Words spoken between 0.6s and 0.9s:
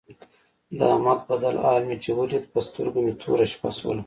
د